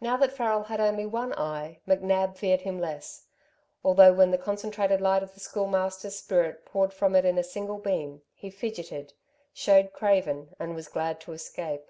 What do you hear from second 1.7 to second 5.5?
McNab feared him less, although when the concentrated light of the